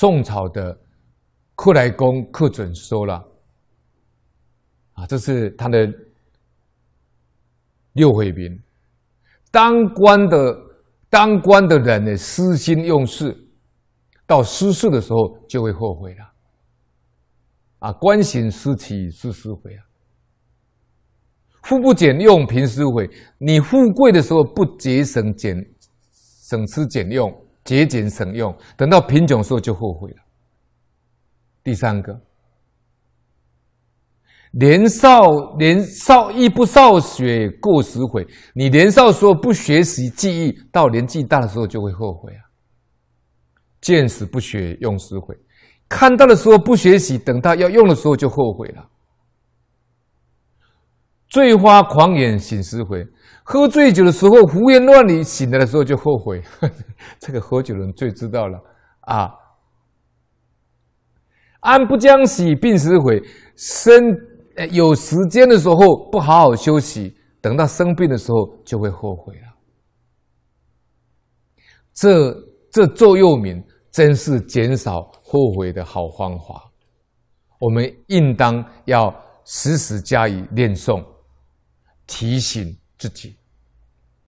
[0.00, 0.78] 宋朝的
[1.56, 3.14] 克来公克准说了，
[4.92, 5.92] 啊，这是他的
[7.94, 8.56] 六回兵。
[9.50, 10.56] 当官的
[11.10, 13.36] 当官的人呢，私心用事，
[14.24, 16.32] 到失事的时候就会后悔了。
[17.80, 19.82] 啊，官行私起是私悔啊。
[21.64, 23.10] 富不俭用，贫思悔。
[23.38, 25.56] 你富贵的时候不节省俭
[26.12, 27.28] 省吃俭用，
[27.68, 30.16] 节俭省用，等到贫穷的时候就后悔了。
[31.62, 32.18] 第三个，
[34.52, 38.26] 年少年少亦不少学过时悔。
[38.54, 42.40] 你年少时候不学习记忆，到年纪大的时候就会后悔啊。
[43.82, 45.36] 见死不学，用时悔。
[45.90, 48.88] 看到的时候不学习，等到要用的时候就后悔了。
[51.28, 53.06] 醉花狂眼醒时悔，
[53.44, 56.42] 喝醉酒的时候胡言乱语，醒来的时候就后悔。
[57.18, 58.58] 这个喝酒人最知道了
[59.00, 59.34] 啊。
[61.60, 63.22] 安不将息，病时悔。
[63.56, 64.16] 生
[64.70, 69.42] 有时间的时候不好好休息，等到生病的时候就会后悔了。
[71.92, 72.32] 这
[72.70, 73.62] 这座右铭。
[73.90, 76.70] 真是减少后悔的好方法，
[77.58, 79.12] 我们应当要
[79.44, 81.04] 时时加以念诵，
[82.06, 83.36] 提醒自己。